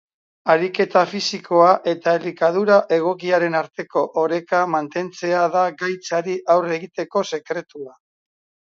[0.51, 7.99] Hariketa fisikoa eta elikadura egokiaren arteko oreka mantentzea da gaitzari aurre egiteko sekretua.